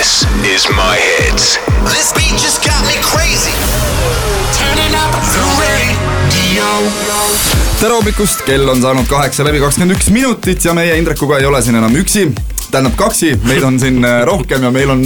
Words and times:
This 0.00 0.24
is 0.48 0.64
my 0.72 0.96
hits. 0.96 1.58
This 1.92 2.08
beat 2.16 2.32
just 2.40 2.64
got 2.64 2.80
me 2.88 2.96
crazy. 3.04 3.52
Turning 4.56 4.94
up 4.96 5.12
the 5.32 5.44
radio. 5.60 6.68
tere 7.80 7.92
hommikust, 7.92 8.40
kell 8.46 8.68
on 8.72 8.80
saanud 8.80 9.04
kaheksa 9.10 9.44
läbi 9.44 9.60
kakskümmend 9.60 9.98
üks 9.98 10.08
minutit 10.08 10.64
ja 10.64 10.72
meie 10.72 10.96
Indrekuga 10.96 11.36
ei 11.36 11.44
ole 11.50 11.60
siin 11.62 11.76
enam 11.76 12.00
üksi. 12.00 12.30
Tähendab 12.70 12.94
kaksi, 12.98 13.32
meid 13.46 13.64
on 13.66 13.78
siin 13.82 14.04
äh, 14.04 14.20
rohkem 14.26 14.62
ja 14.62 14.70
meil 14.70 14.90
on 14.92 15.02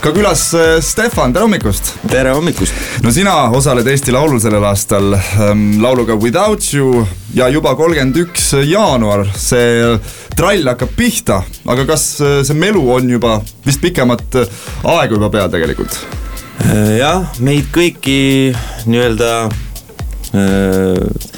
ka 0.00 0.12
külas 0.14 0.44
äh, 0.54 0.76
Stefan, 0.84 1.32
tere 1.34 1.46
hommikust. 1.46 1.94
tere 2.10 2.34
hommikust! 2.36 2.74
no 3.02 3.12
sina 3.14 3.34
osaled 3.56 3.86
Eesti 3.90 4.14
Laulul 4.14 4.40
sellel 4.42 4.64
aastal 4.68 5.16
ähm, 5.18 5.80
lauluga 5.82 6.14
Without 6.14 6.68
you 6.74 7.06
ja 7.34 7.48
juba 7.50 7.74
kolmkümmend 7.78 8.20
üks 8.22 8.52
jaanuar 8.66 9.26
see 9.38 9.96
trall 10.38 10.70
hakkab 10.70 10.94
pihta, 10.96 11.40
aga 11.66 11.86
kas 11.88 12.04
äh, 12.22 12.40
see 12.46 12.58
melu 12.58 12.84
on 12.94 13.10
juba 13.10 13.40
vist 13.66 13.82
pikemat 13.82 14.38
äh, 14.42 14.60
aega 14.94 15.18
juba 15.18 15.32
peal 15.34 15.50
tegelikult? 15.52 15.98
jah, 16.94 17.24
meid 17.40 17.70
kõiki 17.74 18.20
nii-öelda 18.86 19.32
äh, 20.36 21.32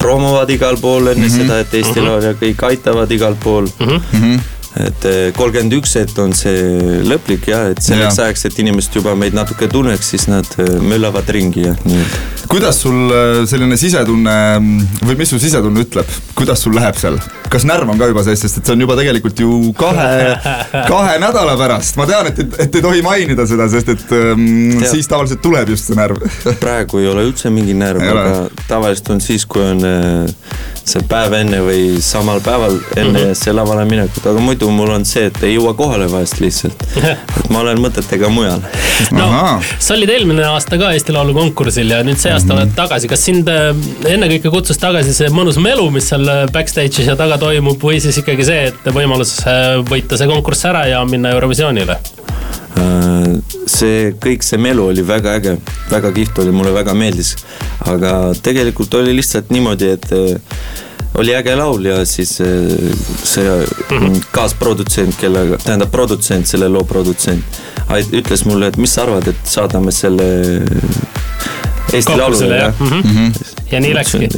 promovad 0.00 0.48
igal 0.54 0.78
pool 0.80 1.10
enne 1.10 1.26
mm 1.26 1.28
-hmm. 1.28 1.42
seda, 1.42 1.60
et 1.60 1.74
Eesti 1.74 2.00
Laul 2.00 2.24
ja 2.24 2.32
kõik 2.38 2.64
aitavad 2.70 3.12
igal 3.12 3.36
pool 3.42 3.68
mm. 3.68 4.00
-hmm 4.14 4.56
et 4.78 5.06
kolmkümmend 5.34 5.74
üks, 5.80 5.96
et 5.98 6.18
on 6.22 6.34
see 6.36 7.02
lõplik 7.08 7.48
jah, 7.50 7.70
et 7.72 7.82
selleks 7.82 8.20
ja. 8.20 8.28
ajaks, 8.28 8.46
et 8.46 8.60
inimesed 8.62 9.00
juba 9.00 9.16
meid 9.18 9.34
natuke 9.34 9.66
tunneks, 9.70 10.12
siis 10.14 10.28
nad 10.30 10.46
möllavad 10.84 11.28
ringi 11.34 11.66
ja 11.66 11.74
nii-öelda. 11.82 12.20
kuidas 12.50 12.78
sul 12.84 13.10
selline 13.50 13.78
sisetunne 13.80 14.36
või 15.02 15.18
mis 15.18 15.32
su 15.34 15.40
sisetunne 15.42 15.82
ütleb, 15.86 16.14
kuidas 16.38 16.62
sul 16.62 16.76
läheb 16.78 16.98
seal? 17.00 17.18
kas 17.50 17.66
närv 17.66 17.90
on 17.90 17.98
ka 17.98 18.06
juba 18.10 18.22
sees, 18.26 18.44
sest 18.44 18.60
et 18.60 18.68
see 18.68 18.76
on 18.76 18.84
juba 18.84 18.94
tegelikult 18.98 19.42
ju 19.42 19.72
kahe, 19.78 20.36
kahe 20.92 21.16
nädala 21.22 21.56
pärast, 21.58 21.98
ma 21.98 22.06
tean, 22.06 22.30
et, 22.30 22.38
et 22.62 22.78
ei 22.78 22.84
tohi 22.84 23.02
mainida 23.02 23.46
seda, 23.50 23.66
sest 23.72 23.90
et 23.96 24.14
ähm, 24.14 24.78
siis 24.86 25.10
tavaliselt 25.10 25.42
tuleb 25.42 25.74
just 25.74 25.90
see 25.90 25.98
närv 25.98 26.22
praegu 26.62 27.02
ei 27.02 27.10
ole 27.10 27.26
üldse 27.26 27.50
mingi 27.54 27.74
närv, 27.74 28.06
aga 28.06 28.66
tavaliselt 28.68 29.16
on 29.16 29.24
siis, 29.24 29.46
kui 29.50 29.64
on 29.66 29.82
see 30.84 31.02
päev 31.08 31.34
enne 31.36 31.60
või 31.64 32.00
samal 32.04 32.40
päeval 32.44 32.76
enne 32.96 33.10
mm 33.10 33.16
-hmm. 33.16 33.38
see 33.38 33.54
lavale 33.54 33.84
minekut, 33.88 34.26
aga 34.26 34.40
muidu 34.44 34.70
mul 34.70 34.90
on 34.94 35.04
see, 35.04 35.26
et 35.30 35.42
ei 35.42 35.54
jõua 35.54 35.74
kohale 35.78 36.10
vahest 36.12 36.40
lihtsalt. 36.40 36.84
et 37.38 37.50
ma 37.50 37.60
olen 37.64 37.80
mõtetega 37.82 38.28
mujal. 38.28 38.62
no 39.16 39.28
sa 39.78 39.94
olid 39.94 40.10
eelmine 40.16 40.44
aasta 40.46 40.78
ka 40.78 40.92
Eesti 40.96 41.12
Laulu 41.12 41.34
konkursil 41.34 41.90
ja 41.90 42.02
nüüd 42.06 42.18
see 42.18 42.32
aasta 42.32 42.52
mm 42.54 42.58
-hmm. 42.58 42.62
oled 42.62 42.74
tagasi. 42.76 43.08
kas 43.08 43.24
sind 43.24 43.48
äh, 43.48 43.74
ennekõike 44.14 44.50
kutsus 44.50 44.78
tagasi 44.78 45.14
see 45.14 45.28
mõnus 45.28 45.58
melu, 45.58 45.90
mis 45.90 46.08
seal 46.08 46.28
äh, 46.28 46.46
backstage'is 46.52 47.06
ja 47.06 47.16
taga 47.16 47.38
toimub 47.38 47.82
või 47.82 48.00
siis 48.00 48.18
ikkagi 48.18 48.44
see, 48.44 48.66
et 48.72 48.92
võimalus 48.94 49.38
äh, 49.46 49.78
võita 49.92 50.16
see 50.16 50.26
konkurss 50.26 50.64
ära 50.64 50.86
ja 50.86 51.04
minna 51.04 51.30
Eurovisioonile? 51.30 52.00
See 53.66 54.12
kõik 54.20 54.44
see 54.46 54.58
melu 54.58 54.86
oli 54.92 55.02
väga 55.06 55.34
äge, 55.38 55.56
väga 55.90 56.12
kihvt 56.12 56.38
oli, 56.42 56.52
mulle 56.54 56.74
väga 56.74 56.94
meeldis. 56.94 57.34
aga 57.86 58.32
tegelikult 58.42 58.94
oli 58.94 59.16
lihtsalt 59.16 59.50
niimoodi, 59.50 59.90
et 59.96 60.12
oli 61.20 61.34
äge 61.34 61.56
laul 61.56 61.84
ja 61.84 62.04
siis 62.06 62.40
äh, 62.40 62.46
see 63.22 63.44
-hmm. 63.44 64.22
kaasprodutsent, 64.32 65.16
kellega, 65.20 65.58
tähendab 65.58 65.90
produtsent, 65.90 66.46
selle 66.46 66.68
loo 66.68 66.84
produtsent 66.84 67.44
ütles 68.12 68.44
mulle, 68.46 68.66
et 68.70 68.76
mis 68.76 68.94
sa 68.94 69.02
arvad, 69.02 69.28
et 69.28 69.40
saadame 69.44 69.92
selle 69.92 70.28
Eesti 71.92 72.16
Laulule 72.16 72.56
jah 72.56 72.74
mm. 72.80 73.02
-hmm. 73.02 73.59
Ja 73.70 73.80
nii 73.80 73.94
läkski. 73.94 74.28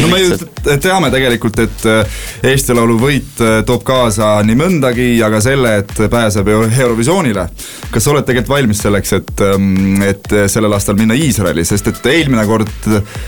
no 0.00 0.08
me 0.08 0.20
ju 0.20 0.38
teame 0.82 1.10
tegelikult, 1.14 1.58
et 1.64 1.86
äh, 1.90 2.18
Eesti 2.52 2.76
Laulu 2.76 2.98
võit 3.00 3.44
äh, 3.44 3.60
toob 3.66 3.84
kaasa 3.86 4.36
nii 4.46 4.58
mõndagi 4.58 5.12
ja 5.20 5.30
ka 5.32 5.40
selle, 5.44 5.78
et 5.82 5.94
pääseb 6.10 6.48
Eurovisioonile. 6.48 7.48
kas 7.90 8.04
sa 8.04 8.12
oled 8.12 8.26
tegelikult 8.26 8.56
valmis 8.56 8.82
selleks, 8.84 9.16
et, 9.20 9.32
ähm, 9.46 10.02
et 10.06 10.36
sellel 10.52 10.76
aastal 10.76 10.98
minna 10.98 11.16
Iisraeli, 11.16 11.64
sest 11.64 11.92
et 11.92 12.12
eelmine 12.12 12.44
kord 12.46 12.70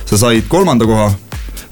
sa 0.07 0.19
said 0.19 0.49
kolmanda 0.49 0.87
koha 0.89 1.13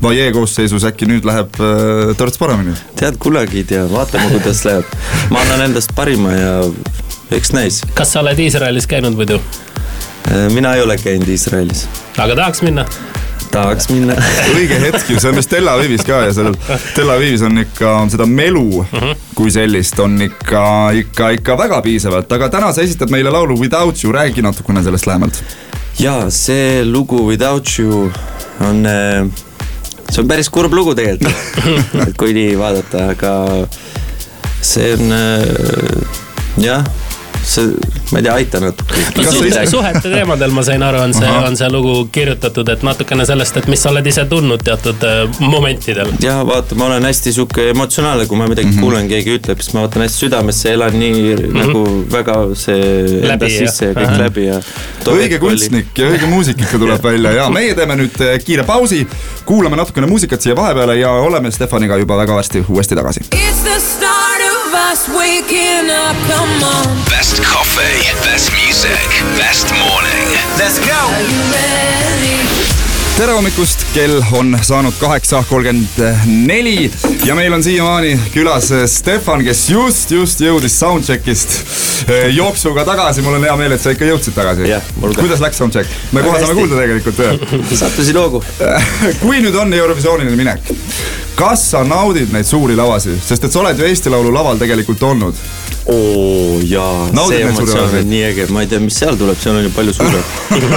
Vaie 0.03 0.29
koosseisus, 0.33 0.85
äkki 0.85 1.07
nüüd 1.09 1.25
läheb 1.25 1.57
äh, 1.57 2.11
törts 2.21 2.37
paremini? 2.41 2.75
tead, 3.01 3.17
kunagi 3.23 3.63
ei 3.63 3.69
tea, 3.71 3.87
vaatame, 3.89 4.29
kuidas 4.35 4.61
läheb. 4.69 4.97
ma 5.33 5.41
annan 5.41 5.71
endast 5.71 5.95
parima 5.97 6.35
ja 6.37 6.53
eks 7.33 7.55
näis. 7.57 7.81
kas 7.97 8.13
sa 8.13 8.21
oled 8.21 8.39
Iisraelis 8.45 8.89
käinud 8.91 9.17
muidu? 9.17 9.41
Äh, 10.29 10.51
mina 10.53 10.75
ei 10.77 10.85
ole 10.85 10.99
käinud 11.01 11.29
Iisraelis. 11.33 11.87
aga 12.19 12.37
tahaks 12.37 12.61
minna? 12.67 12.85
Tahaks 13.53 13.89
minna 13.91 14.17
õige 14.55 14.79
hetk 14.83 15.11
ju, 15.11 15.21
see 15.21 15.31
on 15.31 15.39
vist 15.39 15.51
Tel 15.53 15.69
Avivis 15.71 16.05
ka 16.07 16.23
ja 16.27 16.35
seal 16.37 16.53
Tel 16.97 17.11
Avivis 17.13 17.45
on 17.47 17.63
ikka 17.63 17.95
seda 18.13 18.27
melu 18.27 18.65
mhm. 18.83 19.03
-huh. 19.03 19.25
kui 19.35 19.51
sellist 19.55 19.99
on 20.03 20.21
ikka, 20.23 20.65
ikka, 21.03 21.31
ikka 21.39 21.59
väga 21.59 21.81
piisavalt, 21.83 22.33
aga 22.33 22.49
täna 22.53 22.73
sa 22.73 22.83
esitad 22.83 23.11
meile 23.11 23.31
laulu 23.31 23.59
Without 23.61 24.05
you, 24.05 24.13
räägi 24.13 24.43
natukene 24.43 24.83
sellest 24.83 25.07
lähemalt. 25.07 25.43
ja 25.99 26.31
see 26.31 26.85
lugu 26.85 27.27
Without 27.27 27.69
you 27.79 28.13
on 28.61 28.87
äh, 28.87 29.27
see 30.11 30.23
on 30.23 30.29
päris 30.29 30.51
kurb 30.51 30.73
lugu 30.73 30.95
tegelikult 30.95 31.35
et 32.09 32.17
kui 32.17 32.33
nii 32.37 32.59
vaadata, 32.59 33.09
aga 33.17 33.35
see 34.61 34.95
on 34.95 35.13
äh, 35.13 36.25
jah 36.57 36.85
see, 37.47 37.71
ma 38.13 38.19
ei 38.19 38.27
tea, 38.27 38.35
aita 38.35 38.61
natuke. 38.61 39.03
Suhte, 39.31 39.67
suhete 39.71 40.11
teemadel 40.11 40.55
ma 40.55 40.65
sain 40.67 40.83
aru, 40.83 41.01
on 41.07 41.15
see, 41.15 41.31
on 41.49 41.57
see 41.59 41.69
lugu 41.73 41.95
kirjutatud, 42.13 42.69
et 42.73 42.83
natukene 42.87 43.27
sellest, 43.29 43.61
et 43.61 43.69
mis 43.71 43.83
sa 43.83 43.93
oled 43.93 44.07
ise 44.11 44.27
tundnud 44.31 44.65
teatud 44.67 45.07
äh, 45.07 45.41
momentidel. 45.41 46.13
ja 46.23 46.39
vaata, 46.47 46.79
ma 46.79 46.91
olen 46.91 47.07
hästi 47.09 47.35
sihuke 47.37 47.71
emotsionaalne, 47.71 48.27
kui 48.27 48.39
ma 48.39 48.49
midagi 48.51 48.69
mm 48.69 48.77
-hmm. 48.77 48.87
kuulen, 48.87 49.09
keegi 49.09 49.39
ütleb, 49.39 49.63
siis 49.63 49.75
ma 49.75 49.87
võtan 49.87 50.07
hästi 50.07 50.27
südamesse, 50.27 50.73
elan 50.73 50.99
nii 50.99 51.23
mm 51.23 51.45
-hmm. 51.45 51.59
nagu 51.63 52.05
väga 52.13 52.37
see 52.55 52.83
enda 53.31 53.49
sisse 53.49 53.93
ja 53.93 53.95
kõik 53.95 54.11
Aha. 54.11 54.23
läbi 54.27 54.47
ja. 54.47 54.61
õige 55.07 55.39
kunstnik 55.39 55.99
ja 55.99 56.11
õige 56.11 56.27
muusik 56.27 56.61
ikka 56.61 56.79
tuleb 56.79 57.03
välja 57.03 57.33
ja 57.33 57.51
meie 57.51 57.75
teeme 57.75 57.97
nüüd 57.97 58.21
äh, 58.21 58.39
kiire 58.45 58.63
pausi, 58.63 59.07
kuulame 59.45 59.77
natukene 59.77 60.07
muusikat 60.07 60.43
siia 60.43 60.57
vahepeale 60.57 60.99
ja 60.99 61.11
oleme 61.11 61.51
Stefaniga 61.51 61.97
juba 61.97 62.17
väga 62.17 62.35
varsti 62.35 62.65
uuesti 62.69 62.95
tagasi. 62.95 63.21
It's 63.21 63.63
the 63.63 63.79
start 63.81 64.17
of 64.21 64.26
us 64.77 65.09
waking 65.09 65.91
up, 65.91 66.17
come 66.29 66.63
on. 66.63 66.97
Best 67.09 67.43
coffee, 67.43 68.01
best 68.25 68.53
music, 68.53 69.09
best 69.37 69.73
morning. 69.73 70.27
Let's 70.59 70.79
go! 70.79 71.01
tere 73.17 73.33
hommikust, 73.33 73.87
kell 73.95 74.19
on 74.37 74.59
saanud 74.61 74.93
kaheksa 75.01 75.41
kolmkümmend 75.49 76.27
neli 76.45 76.91
ja 77.25 77.35
meil 77.35 77.55
on 77.57 77.63
siiamaani 77.65 78.11
külas 78.35 78.69
Stefan, 78.93 79.41
kes 79.45 79.63
just, 79.71 80.13
just 80.13 80.43
jõudis 80.45 80.77
soundcheck'ist 80.77 81.57
eh, 82.11 82.27
jooksuga 82.37 82.85
tagasi. 82.85 83.25
mul 83.25 83.39
on 83.39 83.47
hea 83.49 83.57
meel, 83.57 83.73
et 83.73 83.81
sa 83.81 83.95
ikka 83.97 84.05
jõudsid 84.11 84.37
tagasi. 84.37 84.69
kuidas 85.17 85.41
läks 85.41 85.63
soundcheck? 85.63 85.97
me 86.13 86.27
kohe 86.27 86.43
saame 86.43 86.59
kuulda 86.61 86.83
tegelikult. 86.83 87.25
sattusin 87.81 88.21
hoogu 88.21 88.45
kui 89.23 89.41
nüüd 89.41 89.57
on 89.57 89.73
Eurovisioonile 89.81 90.37
minek, 90.37 90.69
kas 91.37 91.63
sa 91.71 91.83
naudid 91.85 92.33
neid 92.33 92.49
suuri 92.49 92.77
lavasid, 92.79 93.19
sest 93.25 93.45
et 93.45 93.53
sa 93.53 93.61
oled 93.61 93.79
ju 93.79 93.87
Eesti 93.87 94.13
Laulu 94.13 94.33
laval 94.35 94.61
tegelikult 94.61 95.03
olnud. 95.07 95.41
Oo 95.93 96.59
jaa, 96.67 97.07
see 97.29 97.43
emotsioon 97.45 97.93
on 98.01 98.09
nii 98.11 98.23
äge, 98.31 98.47
ma 98.55 98.65
ei 98.65 98.71
tea, 98.71 98.81
mis 98.83 98.97
seal 98.99 99.19
tuleb, 99.21 99.39
seal 99.39 99.59
on 99.59 99.69
ju 99.69 99.75
palju 99.77 99.95
suurem. 99.95 100.25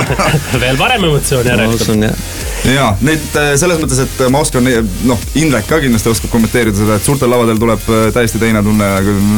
Veel 0.64 0.78
parem 0.78 1.08
emotsioon 1.08 1.48
järelikult. 1.50 2.04
ja 2.70 2.92
neid 3.02 3.40
äh, 3.40 3.54
selles 3.62 3.80
mõttes, 3.82 4.04
et 4.04 4.22
ma 4.30 4.44
oskan, 4.44 4.68
noh, 5.10 5.26
Indrek 5.40 5.66
ka 5.72 5.80
kindlasti 5.82 6.12
oskab 6.12 6.36
kommenteerida 6.36 6.78
seda, 6.84 7.00
et 7.00 7.08
suurtel 7.08 7.32
lavadel 7.32 7.62
tuleb 7.62 7.90
äh, 7.90 8.06
täiesti 8.14 8.44
teine 8.44 8.62
tunne, 8.66 8.94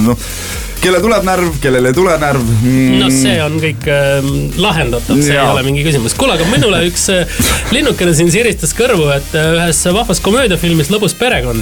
noh 0.10 0.30
kellel 0.82 1.04
tuleb 1.04 1.26
närv, 1.26 1.58
kellel 1.62 1.90
ei 1.90 1.96
tule 1.96 2.14
närv 2.22 2.42
mm.. 2.42 2.98
no 3.02 3.10
see 3.14 3.36
on 3.44 3.58
kõik 3.62 3.86
äh, 3.92 4.30
lahendatav, 4.62 5.20
see 5.22 5.36
ja. 5.36 5.46
ei 5.46 5.54
ole 5.54 5.64
mingi 5.68 5.84
küsimus. 5.86 6.16
kuule, 6.18 6.38
aga 6.38 6.48
minule 6.50 6.82
üks 6.90 7.06
äh, 7.14 7.42
linnukene 7.76 8.16
siin 8.18 8.32
siristas 8.34 8.74
kõrvu, 8.78 9.08
et 9.14 9.36
äh, 9.38 9.52
ühes 9.60 9.82
vahvas 9.94 10.22
komöödiafilmis 10.26 10.90
Lõbus 10.94 11.16
perekond, 11.18 11.62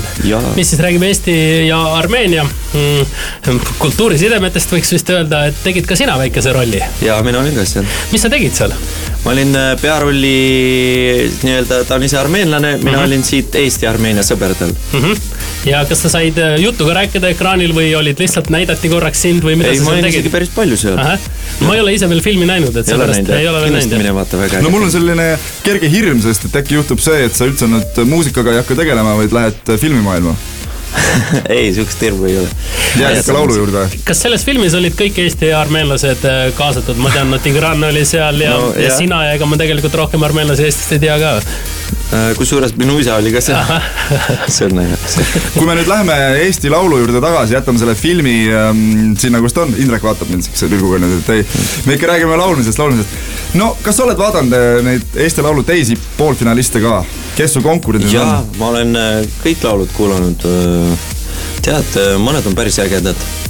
mis 0.56 0.72
siis 0.72 0.81
räägib 0.84 1.03
Eesti 1.09 1.35
ja 1.68 1.80
Armeenia 1.97 2.46
mm, 2.46 3.59
kultuurisidemetest, 3.81 4.72
võiks 4.78 4.96
vist 4.96 5.12
öelda, 5.13 5.46
et 5.51 5.63
tegid 5.65 5.89
ka 5.89 6.00
sina 6.00 6.15
väikese 6.19 6.56
rolli. 6.56 6.81
ja 7.04 7.19
mina 7.25 7.44
olin 7.44 7.60
ka 7.60 7.68
seal. 7.68 7.88
mis 8.13 8.24
sa 8.24 8.31
tegid 8.31 8.56
seal? 8.56 8.75
Ma 9.25 9.33
olin 9.36 9.56
äh, 9.56 9.74
pearolli 9.81 10.36
nii-öelda, 11.44 11.83
ta 11.88 12.00
on 12.00 12.07
ise 12.07 12.18
armeenlane, 12.18 12.77
mina 12.77 12.92
mm 12.92 12.95
-hmm. 12.95 13.07
olin 13.07 13.24
siit 13.24 13.56
Eesti-Armeenia 13.56 14.24
sõberdel 14.24 14.71
mm. 14.71 15.04
-hmm. 15.04 15.18
ja 15.66 15.83
kas 15.86 16.01
sa 16.07 16.10
said 16.10 16.39
juttu 16.57 16.86
ka 16.86 16.94
rääkida 17.01 17.36
ekraanil 17.36 17.75
või 17.75 17.92
olid 17.98 18.19
lihtsalt 18.19 18.50
näidati 18.50 18.89
korra 18.89 19.10
korraks 19.10 19.24
sind 19.25 19.45
või 19.45 19.57
mida 19.60 19.71
ei, 19.71 19.80
sa 19.80 19.88
seal 19.88 20.04
tegid? 20.04 20.19
isegi 20.19 20.33
päris 20.33 20.51
palju 20.54 20.77
seal. 20.80 21.00
ma 21.66 21.75
ei 21.75 21.81
ole 21.81 21.95
ise 21.95 22.10
veel 22.12 22.21
filmi 22.25 22.48
näinud, 22.50 22.75
et 22.75 22.89
sellepärast 22.89 23.33
ei 23.36 23.48
ole 23.50 23.63
veel 23.63 23.75
näinud. 23.77 23.98
mine 24.01 24.13
vaata 24.16 24.39
väga 24.39 24.60
äge. 24.60 24.66
no 24.66 24.74
mul 24.74 24.86
on 24.88 24.94
selline 24.94 25.27
kerge 25.65 25.92
hirm, 25.92 26.22
sest 26.25 26.50
et 26.50 26.62
äkki 26.62 26.77
juhtub 26.80 27.01
see, 27.04 27.25
et 27.25 27.36
sa 27.36 27.50
üldse 27.50 27.69
nüüd 27.72 28.01
muusikaga 28.10 28.54
ei 28.54 28.62
hakka 28.62 28.77
tegelema, 28.80 29.18
vaid 29.19 29.36
lähed 29.36 29.75
filmimaailma 29.81 30.36
ei, 31.56 31.70
sihukest 31.74 32.02
hirmu 32.08 32.30
ei 32.30 32.38
ole. 32.42 32.50
jääd 33.00 33.22
ikka 33.22 33.38
laulu 33.38 33.58
juurde? 33.62 33.86
kas 34.08 34.24
selles 34.26 34.46
filmis 34.48 34.76
olid 34.78 34.98
kõik 35.00 35.22
Eesti 35.26 35.54
armeenlased 35.56 36.26
äh, 36.30 36.42
kaasatud, 36.58 37.00
ma 37.02 37.14
tean, 37.14 37.32
no 37.32 37.42
Tigran 37.44 37.84
oli 37.90 38.06
seal 38.08 38.42
ja 38.44 38.56
no,, 38.58 38.74
ja 38.80 38.92
sina 38.96 39.24
ja 39.28 39.40
ega 39.40 39.50
ma 39.50 39.60
tegelikult 39.60 39.98
rohkem 40.04 40.24
armeenlasi 40.30 40.70
Eestist 40.70 40.98
ei 40.98 41.04
tea 41.08 41.18
ka 41.22 41.38
kusjuures 42.38 42.74
minu 42.80 42.98
isa 43.02 43.18
oli 43.20 43.32
ka 43.34 43.42
seal 43.44 43.60
on 44.68 44.76
naljakas. 44.80 45.18
kui 45.54 45.68
me 45.68 45.76
nüüd 45.78 45.90
läheme 45.90 46.16
Eesti 46.46 46.72
Laulu 46.74 46.98
juurde 47.02 47.22
tagasi, 47.22 47.54
jätame 47.58 47.82
selle 47.82 47.96
filmi 47.98 48.36
ähm, 48.50 49.14
sinna, 49.20 49.42
kus 49.44 49.54
ta 49.54 49.66
on, 49.68 49.76
Indrek 49.78 50.06
vaatab 50.06 50.32
mind 50.32 50.48
siukse 50.48 50.70
pilguga 50.72 51.02
nüüd, 51.04 51.20
et 51.22 51.30
ei, 51.36 51.44
me 51.86 51.98
ikka 51.98 52.10
räägime 52.14 52.40
laulmisest, 52.40 52.82
laulmisest. 52.82 53.20
no 53.62 53.72
kas 53.86 54.00
sa 54.00 54.08
oled 54.08 54.18
vaadanud 54.20 54.58
äh, 54.58 54.72
neid 54.86 55.20
Eesti 55.28 55.46
Laulu 55.46 55.66
teisi 55.68 55.98
poolfinaliste 56.18 56.82
ka, 56.84 57.04
kes 57.38 57.60
su 57.60 57.66
konkurendid 57.66 58.10
on? 58.10 58.18
jaa, 58.18 58.42
ma 58.58 58.74
olen 58.74 58.98
äh, 58.98 59.22
kõik 59.44 59.70
laulud 59.70 59.94
kuulanud. 59.98 60.50
tead, 61.66 62.02
mõned 62.24 62.46
on 62.50 62.58
päris 62.58 62.80
ägedad 62.82 63.49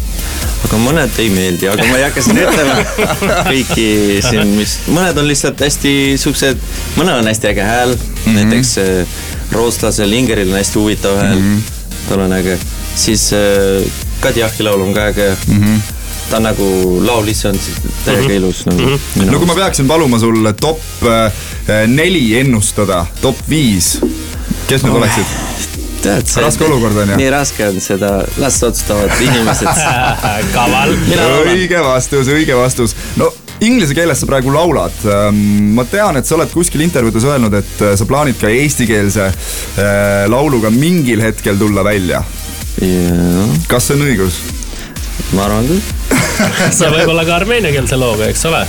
aga 0.68 0.80
mõned 0.84 1.20
ei 1.22 1.30
meeldi, 1.34 1.70
aga 1.72 1.86
ma 1.90 2.00
ei 2.00 2.06
hakka 2.08 2.24
siin 2.26 2.42
ütlema 2.44 2.78
kõiki 3.50 3.88
siin, 4.26 4.56
mis, 4.58 4.76
mõned 4.94 5.18
on 5.22 5.30
lihtsalt 5.30 5.62
hästi 5.66 5.94
siuksed, 6.22 6.66
mõnel 7.00 7.22
on 7.22 7.30
hästi 7.32 7.52
äge 7.54 7.68
hääl 7.68 7.94
mm, 7.96 8.02
-hmm. 8.26 8.40
näiteks 8.40 8.74
äh, 8.84 9.22
rootslasel 9.56 10.14
Ingeril 10.14 10.52
on 10.52 10.60
hästi 10.60 10.80
huvitav 10.80 11.18
hääl 11.22 11.40
mm, 11.40 11.56
-hmm. 11.56 12.10
tal 12.10 12.26
on 12.28 12.34
äge, 12.34 12.60
siis 12.96 13.32
äh, 13.34 13.88
Kadjahi 14.20 14.64
laul 14.68 14.82
on 14.82 14.94
ka 14.94 15.08
äge 15.14 15.32
mm. 15.48 15.64
-hmm 15.64 15.96
ta 16.30 16.38
on 16.38 16.44
nagu 16.44 16.66
laul 17.06 17.28
ise 17.28 17.48
on 17.50 17.60
täiega 18.06 18.22
mm 18.22 18.28
-hmm. 18.28 18.36
ilus 18.38 18.66
nagu 18.66 18.82
mm. 18.82 19.00
-hmm. 19.18 19.32
no 19.32 19.38
kui 19.38 19.48
ma 19.48 19.56
peaksin 19.56 19.88
paluma 19.88 20.20
sul 20.20 20.52
top 20.62 20.80
äh, 21.04 21.32
neli 21.88 22.40
ennustada, 22.40 23.06
top 23.22 23.38
viis, 23.50 24.00
kes 24.68 24.84
need 24.84 24.94
oh. 24.94 24.98
oleksid? 24.98 25.26
Tead, 26.04 26.30
see 26.30 26.44
raske 26.44 26.66
olukord 26.68 26.98
on 27.04 27.14
ju. 27.14 27.20
nii 27.20 27.30
raske 27.34 27.68
on 27.70 27.80
seda, 27.84 28.14
las 28.42 28.58
otsustavad 28.64 29.14
inimesed 29.26 29.84
kaval. 30.56 30.96
õige 31.52 31.84
vastus, 31.86 32.32
õige 32.34 32.58
vastus. 32.60 32.96
no 33.20 33.30
inglise 33.66 33.96
keeles 33.96 34.22
sa 34.22 34.30
praegu 34.30 34.54
laulad. 34.54 34.96
Ähm, 35.04 35.74
ma 35.76 35.84
tean, 35.90 36.20
et 36.20 36.28
sa 36.30 36.38
oled 36.38 36.52
kuskil 36.54 36.84
intervjuudes 36.86 37.28
öelnud, 37.28 37.58
et 37.60 37.84
äh, 37.84 37.96
sa 38.00 38.08
plaanid 38.08 38.40
ka 38.40 38.52
eestikeelse 38.52 39.28
äh, 39.30 40.24
lauluga 40.32 40.72
mingil 40.74 41.24
hetkel 41.24 41.60
tulla 41.60 41.84
välja. 41.84 42.24
kas 43.68 43.90
see 43.90 43.98
on 43.98 44.08
õigus? 44.08 44.40
ma 45.36 45.46
arvan 45.50 45.68
küll 45.68 45.82
ja 46.86 46.92
võib-olla 46.94 47.26
ka 47.28 47.42
armeeniakeelse 47.42 48.00
looga, 48.00 48.30
eks 48.32 48.46
ole 48.48 48.64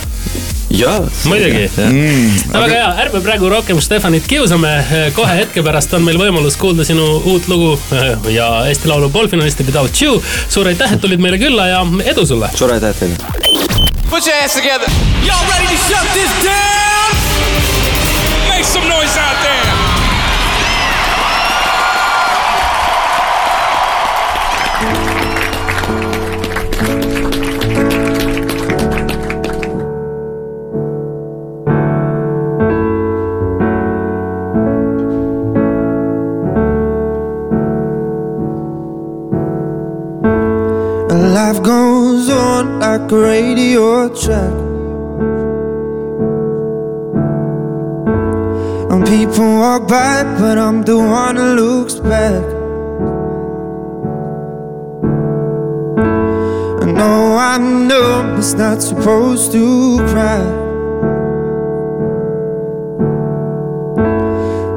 jaa. 0.71 0.99
muidugi. 1.25 1.69
Mm, 1.77 2.31
väga 2.53 2.73
hea, 2.73 2.87
ärme 3.05 3.21
praegu 3.23 3.49
rohkem 3.51 3.81
Stefanit 3.81 4.27
kiusame. 4.27 4.71
kohe 5.15 5.35
hetke 5.41 5.63
pärast 5.63 5.93
on 5.93 6.03
meil 6.07 6.17
võimalus 6.19 6.57
kuulda 6.59 6.85
sinu 6.87 7.05
uut 7.33 7.47
lugu 7.51 7.73
eh, 7.97 8.33
ja 8.35 8.47
Eesti 8.69 8.87
Laulu 8.91 9.09
poolfinalisti 9.09 9.63
Without 9.67 10.01
You. 10.01 10.21
suur 10.49 10.67
aitäh, 10.67 10.93
et 10.93 11.01
tulid 11.01 11.19
meile 11.19 11.37
külla 11.41 11.67
ja 11.67 11.85
edu 12.13 12.25
sulle. 12.25 12.49
suur 12.55 12.73
aitäh 12.73 12.95
teile. 12.99 13.15
Put 14.09 14.27
your 14.27 14.35
hands 14.39 14.53
together. 14.55 14.87
Y'all 15.25 15.45
ready 15.51 15.67
to 15.71 15.77
shut 15.87 16.07
this 16.13 16.31
down? 16.43 17.15
Make 18.49 18.65
some 18.65 18.87
noise 18.89 19.17
out 19.17 19.37
there. 19.43 19.60
And 48.91 49.05
people 49.05 49.45
walk 49.59 49.87
by, 49.87 50.23
but 50.37 50.57
I'm 50.57 50.83
the 50.83 50.97
one 50.97 51.37
who 51.37 51.53
looks 51.55 51.95
back. 51.95 52.43
I 56.83 56.91
know 56.91 57.37
I'm 57.37 57.87
numb, 57.87 58.37
it's 58.37 58.53
not 58.53 58.81
supposed 58.81 59.53
to 59.53 59.97
cry. 60.11 60.43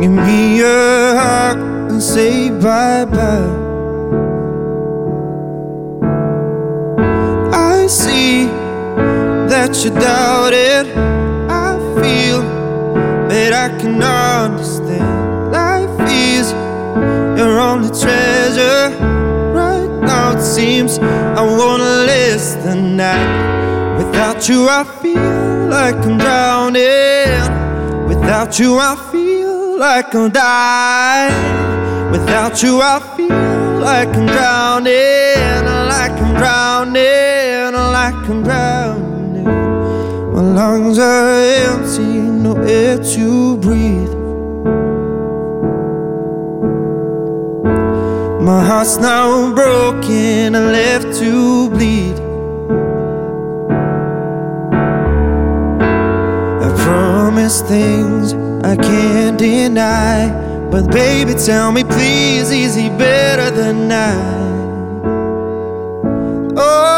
Give 0.00 0.12
me 0.12 0.60
a 0.60 1.16
hug 1.18 1.58
and 1.90 2.00
say 2.00 2.50
bye 2.50 3.06
bye. 3.06 3.50
I 7.52 7.88
see 7.88 8.46
that 9.50 9.84
you 9.84 9.90
doubt 9.90 10.52
it. 10.52 11.23
I 13.54 13.68
can 13.80 14.02
understand. 14.02 15.52
Life 15.52 15.96
is 16.10 16.50
your 17.38 17.58
only 17.60 17.88
treasure. 17.88 18.90
Right 19.60 19.92
now 20.02 20.36
it 20.36 20.42
seems 20.42 20.98
I 20.98 21.42
wanna 21.58 22.06
last 22.08 22.62
the 22.64 22.74
night. 22.74 23.98
Without 23.98 24.48
you, 24.48 24.68
I 24.68 24.84
feel 25.00 25.68
like 25.76 25.96
I'm 26.08 26.18
drowning. 26.18 28.08
Without 28.08 28.58
you, 28.58 28.78
I 28.78 28.94
feel 29.10 29.78
like 29.78 30.14
I'm 30.14 30.30
dying. 30.30 32.10
Without 32.10 32.62
you, 32.62 32.80
I 32.80 32.98
feel 33.16 33.80
like 33.88 34.08
I'm 34.18 34.26
drowning, 34.26 35.64
like 35.94 36.16
I'm 36.24 36.34
drowning 36.34 37.34
like 37.94 38.28
I'm 38.28 38.42
drowning. 38.42 39.44
My 40.34 40.40
lungs 40.40 40.98
are 40.98 41.40
empty, 41.64 42.13
air 42.66 42.98
to 42.98 43.56
breathe. 43.58 44.14
My 48.42 48.62
heart's 48.62 48.98
now 48.98 49.54
broken 49.54 50.54
and 50.54 50.72
left 50.72 51.18
to 51.18 51.70
bleed. 51.70 52.14
I 56.66 56.68
promise 56.84 57.62
things 57.62 58.34
I 58.64 58.76
can't 58.76 59.38
deny. 59.38 60.28
But 60.70 60.90
baby, 60.90 61.34
tell 61.34 61.72
me 61.72 61.84
please, 61.84 62.50
is 62.50 62.74
he 62.74 62.88
better 62.90 63.50
than 63.50 63.90
I? 63.92 64.14
Oh. 66.56 66.93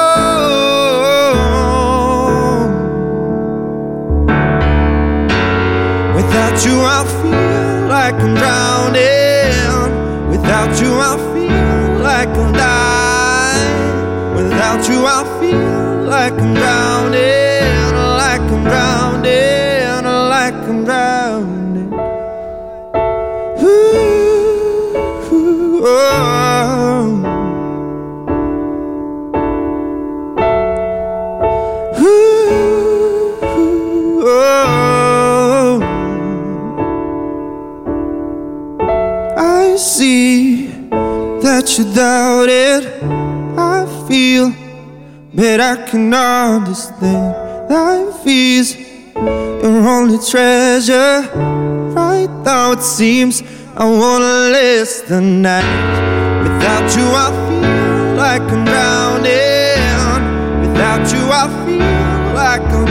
Without 6.57 6.73
you, 6.73 6.81
I 6.81 7.05
feel 7.21 7.87
like 7.87 8.15
I'm 8.15 8.35
drowning. 8.35 10.31
Without 10.31 10.81
you, 10.81 10.95
I 10.95 11.19
feel 11.35 12.03
like 12.03 12.29
I'm 12.29 12.53
dying. 12.55 14.35
Without 14.35 14.89
you, 14.89 15.05
I 15.05 15.23
feel 15.39 16.09
like 16.09 16.33
I'm 16.33 16.55
drowning. 16.55 17.46
You 41.79 41.93
doubt 41.93 42.49
it. 42.49 42.85
I 43.59 43.85
feel, 44.09 44.51
but 45.35 45.61
I 45.61 45.77
can 45.89 46.15
understand. 46.15 47.69
Life 47.69 48.27
is 48.27 48.77
your 49.27 49.87
only 49.87 50.19
treasure. 50.19 51.21
Right 51.95 52.31
now 52.45 52.73
it 52.73 52.83
seems 52.83 53.43
I 53.77 53.85
wanna 53.85 54.53
last 54.55 55.09
the 55.09 55.21
night. 55.21 55.65
Without 56.45 56.97
you, 56.97 57.07
I 57.25 57.29
feel 57.47 58.17
like 58.17 58.43
I'm 58.55 58.65
drowning. 58.65 60.23
Without 60.63 61.05
you, 61.13 61.23
I 61.31 61.45
feel 61.67 62.35
like 62.35 62.63
I'm 62.73 62.86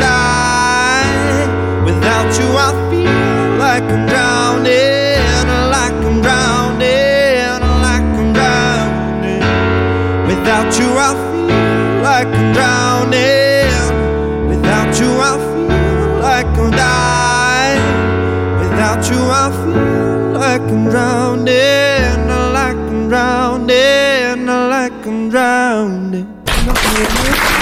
like 20.45 20.61
I'm 20.61 20.89
drowning, 20.91 21.49
I 21.49 22.51
like 22.53 22.77
I'm 22.77 23.09
drowning, 23.09 24.47
I 24.47 24.67
like 24.67 25.07
I'm 25.07 25.29
drowning. 25.29 26.27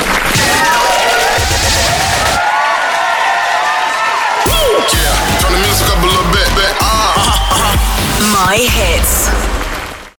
My 8.33 8.57
hits. 8.57 9.22